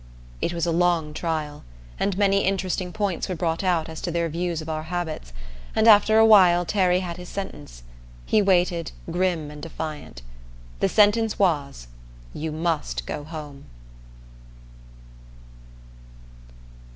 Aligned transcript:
It 0.41 0.51
was 0.51 0.65
a 0.65 0.71
long 0.71 1.13
trial, 1.13 1.63
and 1.99 2.17
many 2.17 2.43
interesting 2.43 2.91
points 2.91 3.29
were 3.29 3.35
brought 3.35 3.63
out 3.63 3.87
as 3.87 4.01
to 4.01 4.09
their 4.09 4.29
views 4.29 4.59
of 4.59 4.67
our 4.67 4.81
habits, 4.89 5.31
and 5.75 5.87
after 5.87 6.17
a 6.17 6.25
while 6.25 6.65
Terry 6.65 7.01
had 7.01 7.17
his 7.17 7.29
sentence. 7.29 7.83
He 8.25 8.41
waited, 8.41 8.93
grim 9.11 9.51
and 9.51 9.61
defiant. 9.61 10.23
The 10.79 10.89
sentence 10.89 11.37
was: 11.37 11.85
"You 12.33 12.51
must 12.51 13.05
go 13.05 13.23
home!" 13.23 13.65